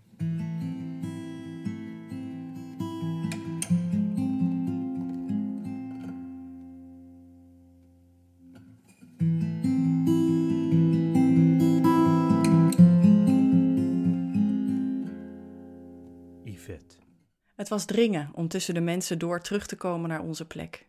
Het 17.69 17.77
was 17.77 17.87
dringen 17.87 18.29
om 18.33 18.47
tussen 18.47 18.73
de 18.73 18.79
mensen 18.79 19.19
door 19.19 19.41
terug 19.41 19.67
te 19.67 19.75
komen 19.75 20.09
naar 20.09 20.21
onze 20.21 20.45
plek. 20.45 20.87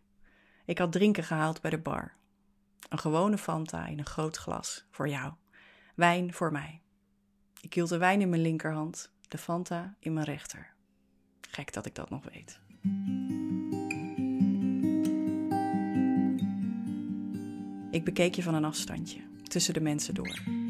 Ik 0.65 0.77
had 0.77 0.91
drinken 0.91 1.23
gehaald 1.23 1.61
bij 1.61 1.71
de 1.71 1.77
bar. 1.77 2.13
Een 2.89 2.99
gewone 2.99 3.37
Fanta 3.37 3.87
in 3.87 3.99
een 3.99 4.05
groot 4.05 4.37
glas 4.37 4.85
voor 4.91 5.09
jou. 5.09 5.33
Wijn 5.95 6.33
voor 6.33 6.51
mij. 6.51 6.81
Ik 7.61 7.73
hield 7.73 7.89
de 7.89 7.97
wijn 7.97 8.21
in 8.21 8.29
mijn 8.29 8.41
linkerhand, 8.41 9.11
de 9.27 9.37
Fanta 9.37 9.95
in 9.99 10.13
mijn 10.13 10.25
rechter. 10.25 10.73
Gek 11.49 11.73
dat 11.73 11.85
ik 11.85 11.95
dat 11.95 12.09
nog 12.09 12.23
weet. 12.33 12.59
Ik 17.91 18.03
bekeek 18.03 18.35
je 18.35 18.43
van 18.43 18.53
een 18.53 18.65
afstandje, 18.65 19.21
tussen 19.43 19.73
de 19.73 19.81
mensen 19.81 20.13
door. 20.13 20.60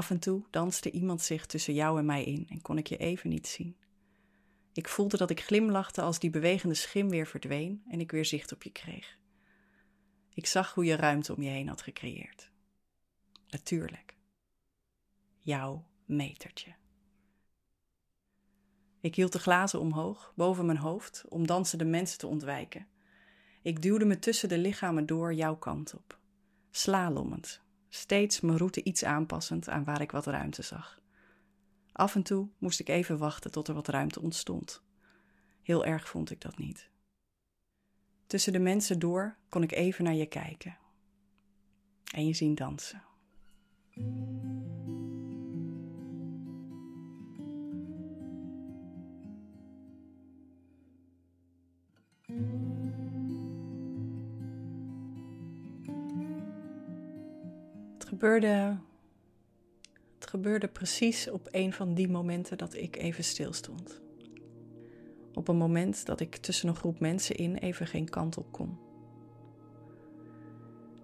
Af 0.00 0.10
en 0.10 0.18
toe 0.18 0.42
danste 0.50 0.90
iemand 0.90 1.22
zich 1.22 1.46
tussen 1.46 1.74
jou 1.74 1.98
en 1.98 2.04
mij 2.04 2.24
in 2.24 2.46
en 2.48 2.62
kon 2.62 2.78
ik 2.78 2.86
je 2.86 2.96
even 2.96 3.30
niet 3.30 3.46
zien. 3.46 3.76
Ik 4.72 4.88
voelde 4.88 5.16
dat 5.16 5.30
ik 5.30 5.40
glimlachte 5.40 6.00
als 6.00 6.18
die 6.18 6.30
bewegende 6.30 6.74
schim 6.74 7.08
weer 7.08 7.26
verdween 7.26 7.82
en 7.88 8.00
ik 8.00 8.10
weer 8.10 8.24
zicht 8.24 8.52
op 8.52 8.62
je 8.62 8.70
kreeg. 8.70 9.18
Ik 10.34 10.46
zag 10.46 10.74
hoe 10.74 10.84
je 10.84 10.96
ruimte 10.96 11.34
om 11.34 11.42
je 11.42 11.48
heen 11.48 11.68
had 11.68 11.82
gecreëerd. 11.82 12.50
Natuurlijk. 13.48 14.16
Jouw 15.38 15.86
metertje. 16.04 16.74
Ik 19.00 19.14
hield 19.14 19.32
de 19.32 19.38
glazen 19.38 19.80
omhoog, 19.80 20.32
boven 20.36 20.66
mijn 20.66 20.78
hoofd, 20.78 21.24
om 21.28 21.46
dansende 21.46 21.84
mensen 21.84 22.18
te 22.18 22.26
ontwijken. 22.26 22.86
Ik 23.62 23.82
duwde 23.82 24.04
me 24.04 24.18
tussen 24.18 24.48
de 24.48 24.58
lichamen 24.58 25.06
door 25.06 25.34
jouw 25.34 25.56
kant 25.56 25.94
op, 25.94 26.18
slalommend, 26.70 27.62
steeds 27.90 28.40
mijn 28.40 28.58
route 28.58 28.82
iets 28.82 29.04
aanpassend 29.04 29.68
aan 29.68 29.84
waar 29.84 30.00
ik 30.00 30.10
wat 30.10 30.26
ruimte 30.26 30.62
zag. 30.62 31.00
Af 31.92 32.14
en 32.14 32.22
toe 32.22 32.48
moest 32.58 32.80
ik 32.80 32.88
even 32.88 33.18
wachten 33.18 33.50
tot 33.50 33.68
er 33.68 33.74
wat 33.74 33.88
ruimte 33.88 34.20
ontstond. 34.20 34.82
Heel 35.62 35.84
erg 35.84 36.08
vond 36.08 36.30
ik 36.30 36.40
dat 36.40 36.58
niet. 36.58 36.90
Tussen 38.26 38.52
de 38.52 38.58
mensen 38.58 38.98
door 38.98 39.36
kon 39.48 39.62
ik 39.62 39.72
even 39.72 40.04
naar 40.04 40.14
je 40.14 40.26
kijken 40.26 40.78
en 42.14 42.26
je 42.26 42.32
zien 42.32 42.54
dansen. 42.54 43.02
Gebeurde, 58.10 58.76
het 60.14 60.26
gebeurde 60.26 60.68
precies 60.68 61.30
op 61.30 61.48
een 61.50 61.72
van 61.72 61.94
die 61.94 62.08
momenten 62.08 62.58
dat 62.58 62.74
ik 62.74 62.96
even 62.96 63.24
stilstond. 63.24 64.00
Op 65.34 65.48
een 65.48 65.56
moment 65.56 66.06
dat 66.06 66.20
ik 66.20 66.36
tussen 66.36 66.68
een 66.68 66.76
groep 66.76 67.00
mensen 67.00 67.36
in 67.36 67.56
even 67.56 67.86
geen 67.86 68.08
kant 68.08 68.36
op 68.36 68.52
kon. 68.52 68.78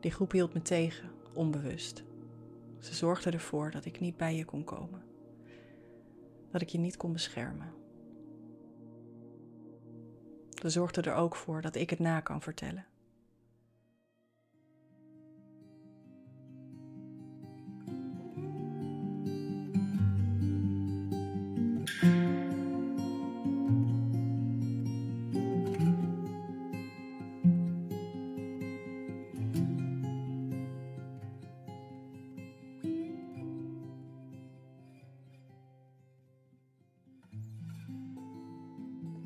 Die 0.00 0.10
groep 0.10 0.32
hield 0.32 0.54
me 0.54 0.62
tegen, 0.62 1.10
onbewust. 1.34 2.04
Ze 2.78 2.94
zorgde 2.94 3.30
ervoor 3.30 3.70
dat 3.70 3.84
ik 3.84 4.00
niet 4.00 4.16
bij 4.16 4.36
je 4.36 4.44
kon 4.44 4.64
komen. 4.64 5.02
Dat 6.50 6.60
ik 6.60 6.68
je 6.68 6.78
niet 6.78 6.96
kon 6.96 7.12
beschermen. 7.12 7.72
Ze 10.60 10.70
zorgde 10.70 11.00
er 11.00 11.14
ook 11.14 11.36
voor 11.36 11.62
dat 11.62 11.74
ik 11.74 11.90
het 11.90 11.98
na 11.98 12.20
kan 12.20 12.42
vertellen. 12.42 12.86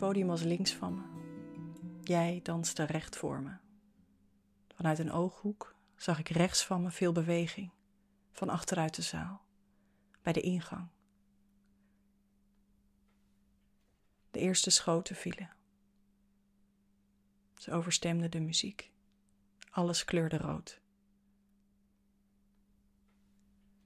Podium 0.01 0.27
was 0.27 0.43
links 0.43 0.73
van 0.73 0.95
me. 0.95 1.03
Jij 2.03 2.41
danste 2.43 2.85
recht 2.85 3.17
voor 3.17 3.43
me. 3.43 3.57
Vanuit 4.75 4.99
een 4.99 5.13
ooghoek 5.13 5.75
zag 5.97 6.19
ik 6.19 6.29
rechts 6.29 6.67
van 6.67 6.83
me 6.83 6.91
veel 6.91 7.13
beweging, 7.13 7.71
van 8.33 8.49
achteruit 8.49 8.95
de 8.95 9.03
zaal, 9.03 9.43
bij 10.23 10.33
de 10.33 10.41
ingang. 10.41 10.89
De 14.31 14.39
eerste 14.39 14.71
schoten 14.71 15.17
vielen. 15.17 15.51
Ze 17.55 17.73
overstemden 17.73 18.31
de 18.31 18.41
muziek. 18.41 18.91
Alles 19.71 20.05
kleurde 20.05 20.37
rood. 20.37 20.81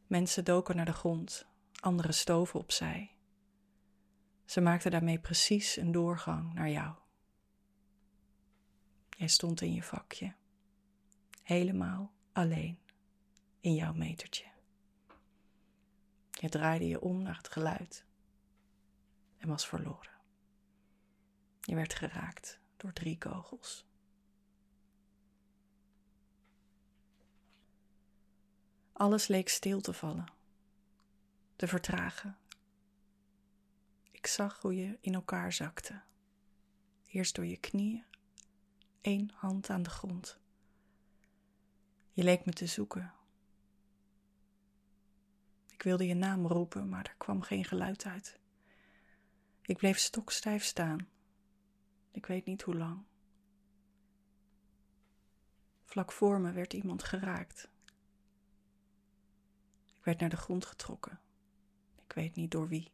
Mensen 0.06 0.44
doken 0.44 0.76
naar 0.76 0.85
de 0.85 0.92
grond, 0.92 1.47
anderen 1.80 2.14
stoven 2.14 2.61
opzij. 2.61 3.13
Ze 4.45 4.61
maakten 4.61 4.91
daarmee 4.91 5.19
precies 5.19 5.77
een 5.77 5.93
doorgang 5.93 6.55
naar 6.55 6.71
jou. 6.71 6.95
Jij 9.11 9.29
stond 9.29 9.61
in 9.61 9.73
je 9.73 9.83
vakje, 9.83 10.35
helemaal 11.43 12.13
alleen 12.33 12.79
in 13.61 13.75
jouw 13.75 13.93
metertje. 13.93 14.53
Je 16.31 16.49
draaide 16.49 16.89
je 16.89 17.01
om 17.01 17.23
naar 17.23 17.37
het 17.37 17.49
geluid 17.49 18.05
en 19.39 19.49
was 19.49 19.67
verloren. 19.67 20.13
Je 21.61 21.75
werd 21.75 21.95
geraakt 21.95 22.61
door 22.77 22.93
drie 22.93 23.19
kogels. 23.19 23.87
Alles 28.93 29.27
leek 29.27 29.49
stil 29.49 29.81
te 29.81 29.93
vallen, 29.93 30.33
te 31.57 31.67
vertragen. 31.67 32.39
Ik 34.25 34.31
zag 34.31 34.61
hoe 34.61 34.76
je 34.76 34.99
in 35.00 35.14
elkaar 35.14 35.53
zakte. 35.53 36.03
Eerst 37.07 37.35
door 37.35 37.46
je 37.46 37.57
knieën, 37.57 38.05
één 39.01 39.31
hand 39.35 39.70
aan 39.70 39.83
de 39.83 39.90
grond. 39.90 40.38
Je 42.11 42.22
leek 42.22 42.44
me 42.44 42.53
te 42.53 42.66
zoeken. 42.66 43.14
Ik 45.68 45.83
wilde 45.83 46.07
je 46.07 46.14
naam 46.14 46.46
roepen, 46.46 46.88
maar 46.88 47.05
er 47.05 47.14
kwam 47.18 47.42
geen 47.42 47.64
geluid 47.64 48.05
uit. 48.05 48.40
Ik 49.62 49.77
bleef 49.77 49.99
stokstijf 49.99 50.64
staan. 50.64 51.09
Ik 52.11 52.27
weet 52.27 52.44
niet 52.44 52.62
hoe 52.62 52.77
lang. 52.77 53.05
Vlak 55.85 56.12
voor 56.12 56.40
me 56.40 56.53
werd 56.53 56.72
iemand 56.72 57.03
geraakt. 57.03 57.68
Ik 59.96 60.05
werd 60.05 60.20
naar 60.20 60.31
de 60.31 60.37
grond 60.37 60.64
getrokken. 60.64 61.20
Ik 62.07 62.12
weet 62.12 62.35
niet 62.35 62.51
door 62.51 62.68
wie. 62.68 62.93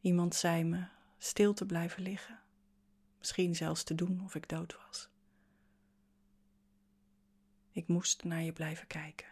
Iemand 0.00 0.34
zei 0.34 0.64
me 0.64 0.84
stil 1.18 1.52
te 1.52 1.66
blijven 1.66 2.02
liggen, 2.02 2.40
misschien 3.18 3.56
zelfs 3.56 3.82
te 3.82 3.94
doen 3.94 4.20
of 4.24 4.34
ik 4.34 4.48
dood 4.48 4.76
was. 4.86 5.08
Ik 7.72 7.88
moest 7.88 8.24
naar 8.24 8.42
je 8.42 8.52
blijven 8.52 8.86
kijken. 8.86 9.28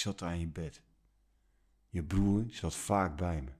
Zat 0.00 0.22
aan 0.22 0.40
je 0.40 0.48
bed. 0.48 0.82
Je 1.88 2.04
broer 2.04 2.44
zat 2.50 2.74
vaak 2.74 3.16
bij 3.16 3.42
me. 3.42 3.52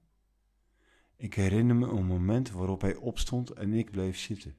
Ik 1.17 1.35
herinner 1.35 1.77
me 1.77 1.87
een 1.87 2.07
moment 2.07 2.51
waarop 2.51 2.81
hij 2.81 2.95
opstond 2.95 3.51
en 3.51 3.73
ik 3.73 3.91
bleef 3.91 4.19
zitten. 4.19 4.57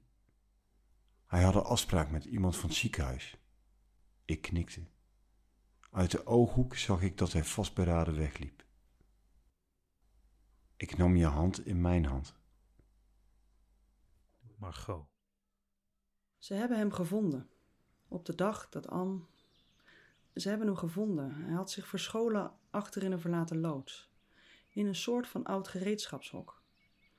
Hij 1.26 1.44
had 1.44 1.56
een 1.56 1.62
afspraak 1.62 2.12
met 2.12 2.26
iemand 2.26 2.58
van 2.58 2.70
het 2.70 2.78
ziekenhuis. 2.78 3.38
Ik 4.26 4.42
knikte. 4.42 4.88
Uit 5.92 6.12
de 6.12 6.26
ooghoek 6.26 6.76
zag 6.76 7.02
ik 7.02 7.18
dat 7.18 7.32
hij 7.34 7.44
vastberaden 7.44 8.16
wegliep. 8.16 8.66
Ik 10.76 10.98
nam 10.98 11.16
je 11.16 11.26
hand 11.26 11.66
in 11.66 11.82
mijn 11.82 12.06
hand. 12.06 12.38
Margot, 14.58 15.08
Ze 16.38 16.54
hebben 16.54 16.78
hem 16.78 16.92
gevonden. 16.92 17.50
Op 18.08 18.26
de 18.26 18.36
dag 18.36 18.70
dat 18.70 18.88
Anne. 18.88 19.22
Ze 20.40 20.50
hebben 20.50 20.68
hem 20.68 20.76
gevonden. 20.76 21.32
Hij 21.32 21.54
had 21.54 21.72
zich 21.72 21.88
verscholen 21.88 22.52
achter 22.70 23.04
in 23.04 23.12
een 23.12 23.20
verlaten 23.20 23.60
loods. 23.60 24.10
In 24.70 24.86
een 24.86 24.96
soort 24.96 25.28
van 25.28 25.44
oud 25.44 25.68
gereedschapshok. 25.68 26.62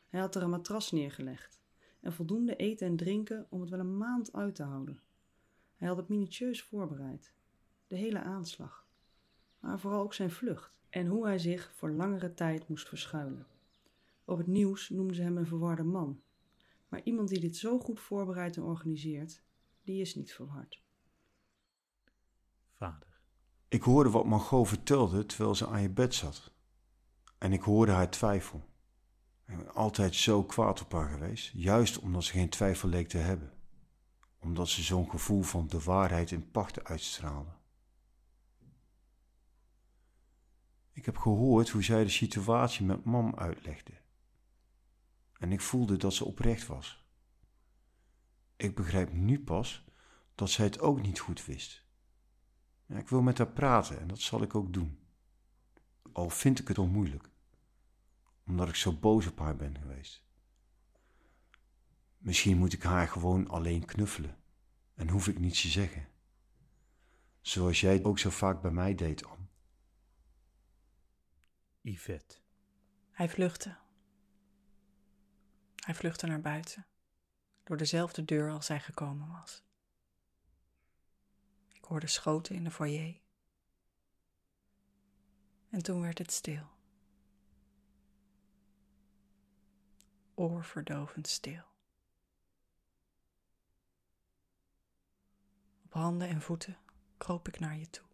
Hij 0.09 0.21
had 0.21 0.35
er 0.35 0.43
een 0.43 0.51
matras 0.51 0.93
neergelegd. 0.93 1.61
En 2.01 2.13
voldoende 2.13 2.57
eten 2.57 2.87
en 2.87 2.97
drinken 2.97 3.47
om 3.49 3.61
het 3.61 3.71
wel 3.71 3.79
een 3.79 3.97
maand 3.97 4.33
uit 4.33 4.55
te 4.55 4.63
houden. 4.63 5.03
Hij 5.77 5.89
had 5.89 5.97
het 5.97 6.09
minutieus 6.09 6.63
voorbereid. 6.63 7.33
De 7.87 7.97
hele 7.97 8.21
aanslag. 8.21 8.87
Maar 9.59 9.81
vooral 9.81 10.03
ook 10.03 10.15
zijn 10.15 10.31
vlucht. 10.31 10.73
En 10.89 11.07
hoe 11.07 11.27
hij 11.27 11.39
zich 11.39 11.73
voor 11.75 11.91
langere 11.91 12.35
tijd 12.35 12.69
moest 12.69 12.89
verschuilen. 12.89 13.47
Op 14.25 14.39
het 14.39 14.47
nieuws 14.47 14.89
noemden 14.89 15.17
ze 15.17 15.23
hem 15.23 15.37
een 15.37 15.47
verwarde 15.47 15.83
man. 15.85 16.23
Maar 16.89 17.03
iemand 17.03 17.29
die 17.29 17.41
dit 17.41 17.57
zo 17.57 17.79
goed 17.79 18.01
voorbereidt 18.01 18.57
en 18.57 18.63
organiseert, 18.63 19.43
die 19.83 20.01
is 20.01 20.15
niet 20.15 20.33
verward. 20.33 20.83
vader, 22.73 23.10
Ik 23.71 23.83
hoorde 23.83 24.11
wat 24.11 24.27
Margot 24.27 24.69
vertelde 24.69 25.27
terwijl 25.27 25.55
ze 25.55 25.67
aan 25.67 25.83
je 25.83 25.91
bed 25.91 26.15
zat. 26.15 26.53
En 27.39 27.53
ik 27.53 27.63
hoorde 27.63 27.93
haar 27.93 28.11
twijfel. 28.11 28.63
Ik 29.47 29.57
ben 29.57 29.75
altijd 29.75 30.15
zo 30.15 30.45
kwaad 30.45 30.81
op 30.81 30.93
haar 30.93 31.09
geweest, 31.09 31.53
juist 31.55 31.99
omdat 31.99 32.25
ze 32.25 32.33
geen 32.33 32.49
twijfel 32.49 32.89
leek 32.89 33.09
te 33.09 33.19
hebben. 33.19 33.53
Omdat 34.39 34.69
ze 34.69 34.83
zo'n 34.83 35.11
gevoel 35.11 35.43
van 35.43 35.67
de 35.69 35.81
waarheid 35.81 36.31
in 36.31 36.51
pachten 36.51 36.85
uitstraalde. 36.85 37.51
Ik 40.93 41.05
heb 41.05 41.17
gehoord 41.17 41.69
hoe 41.69 41.83
zij 41.83 42.05
de 42.05 42.11
situatie 42.11 42.87
met 42.87 43.05
mam 43.05 43.35
uitlegde. 43.35 43.93
En 45.39 45.53
ik 45.53 45.61
voelde 45.61 45.97
dat 45.97 46.15
ze 46.15 46.25
oprecht 46.25 46.67
was. 46.67 47.05
Ik 48.57 48.75
begrijp 48.75 49.13
nu 49.13 49.41
pas 49.41 49.85
dat 50.35 50.51
zij 50.51 50.65
het 50.65 50.81
ook 50.81 51.03
niet 51.03 51.19
goed 51.19 51.45
wist. 51.45 51.89
Ja, 52.91 52.99
ik 52.99 53.09
wil 53.09 53.23
met 53.23 53.39
haar 53.39 53.53
praten 53.53 54.01
en 54.01 54.09
dat 54.09 54.21
zal 54.21 54.43
ik 54.43 54.55
ook 54.55 54.73
doen. 54.73 54.99
Al 56.13 56.31
vind 56.31 56.59
ik 56.59 56.69
het 56.69 56.79
onmoeilijk, 56.79 57.31
omdat 58.47 58.69
ik 58.69 58.75
zo 58.75 58.93
boos 58.93 59.27
op 59.27 59.39
haar 59.39 59.57
ben 59.57 59.79
geweest. 59.79 60.25
Misschien 62.19 62.59
moet 62.59 62.73
ik 62.73 62.83
haar 62.83 63.09
gewoon 63.09 63.49
alleen 63.49 63.85
knuffelen 63.85 64.37
en 64.95 65.09
hoef 65.09 65.29
ik 65.29 65.39
niets 65.39 65.61
te 65.61 65.69
zeggen. 65.69 66.09
Zoals 67.41 67.81
jij 67.81 68.05
ook 68.05 68.19
zo 68.19 68.31
vaak 68.31 68.63
bij 68.63 68.71
mij 68.71 68.95
deed, 68.95 69.25
Anne. 69.25 69.47
Yvette. 71.81 72.37
Hij 73.11 73.29
vluchtte. 73.29 73.77
Hij 75.77 75.95
vluchtte 75.95 76.27
naar 76.27 76.41
buiten, 76.41 76.87
door 77.65 77.77
dezelfde 77.77 78.25
deur 78.25 78.51
als 78.51 78.69
hij 78.69 78.81
gekomen 78.81 79.29
was. 79.29 79.70
Hoorde 81.91 82.07
schoten 82.07 82.55
in 82.55 82.65
de 82.65 82.71
foyer. 82.71 83.21
En 85.69 85.83
toen 85.83 86.01
werd 86.01 86.19
het 86.19 86.33
stil. 86.33 86.67
Oorverdovend 90.35 91.29
stil. 91.29 91.65
Op 95.85 95.93
handen 95.93 96.29
en 96.29 96.41
voeten 96.41 96.79
kroop 97.17 97.49
ik 97.49 97.59
naar 97.59 97.77
je 97.77 97.91
toe. 97.91 98.07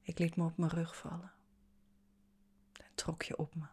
Ik 0.00 0.18
liet 0.18 0.36
me 0.36 0.44
op 0.44 0.56
mijn 0.56 0.70
rug 0.70 0.96
vallen 0.96 1.32
en 2.72 2.94
trok 2.94 3.22
je 3.22 3.36
op 3.36 3.54
me. 3.54 3.66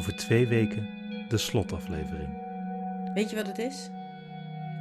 Over 0.00 0.16
twee 0.16 0.48
weken 0.48 0.88
de 1.28 1.38
slotaflevering. 1.38 2.28
Weet 3.14 3.30
je 3.30 3.36
wat 3.36 3.46
het 3.46 3.58
is? 3.58 3.90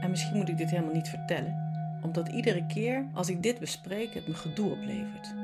En 0.02 0.10
misschien 0.10 0.38
moet 0.38 0.50
ik 0.50 0.58
dit 0.58 0.70
helemaal 0.70 0.94
niet 0.94 1.10
vertellen, 1.10 1.72
omdat 2.02 2.28
iedere 2.28 2.66
keer 2.66 3.06
als 3.14 3.30
ik 3.30 3.44
dit 3.44 3.60
bespreek 3.60 4.14
het 4.14 4.28
me 4.28 4.34
gedoe 4.34 4.72
oplevert. 4.72 5.36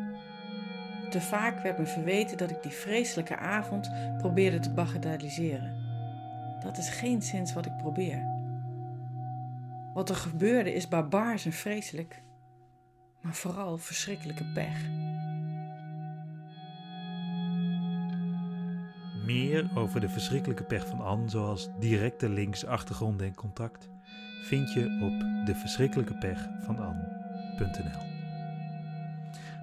Te 1.10 1.22
vaak 1.22 1.60
werd 1.60 1.78
me 1.78 1.86
verweten 1.86 2.38
dat 2.38 2.52
ik 2.52 2.64
die 2.64 2.72
vreselijke 2.72 3.38
avond 3.38 3.92
probeerde 4.18 4.60
te 4.60 4.72
bagatelliseren. 4.72 5.76
Dat 6.64 6.78
is 6.78 6.90
geen 6.90 7.22
sinds 7.22 7.54
wat 7.54 7.66
ik 7.66 7.78
probeer. 7.78 8.26
Wat 9.94 10.10
er 10.10 10.16
gebeurde 10.16 10.74
is 10.74 10.88
barbaars 10.88 11.46
en 11.46 11.54
vreselijk, 11.54 12.22
maar 13.22 13.36
vooral 13.36 13.78
verschrikkelijke 13.78 14.46
pech. 14.54 14.78
Meer 19.26 19.70
over 19.76 20.00
de 20.00 20.10
verschrikkelijke 20.10 20.64
pech 20.64 20.88
van 20.88 21.02
Anne, 21.02 21.30
zoals 21.30 21.70
directe 21.80 22.30
links, 22.30 22.66
achtergronden 22.66 23.28
en 23.28 23.36
contact, 23.36 23.90
vind 24.44 24.74
je 24.74 25.00
op 25.02 25.46
deverschrikkelijkepechvananne.nl. 25.46 28.14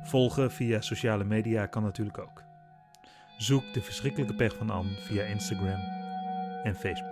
Volgen 0.03 0.53
via 0.53 0.81
sociale 0.81 1.25
media 1.25 1.67
kan 1.67 1.83
natuurlijk 1.83 2.19
ook. 2.19 2.43
Zoek 3.39 3.65
de 3.73 3.83
verschrikkelijke 3.83 4.35
pech 4.35 4.57
van 4.57 4.71
Anne 4.71 4.97
via 4.99 5.25
Instagram 5.25 5.81
en 6.63 6.75
Facebook. 6.75 7.12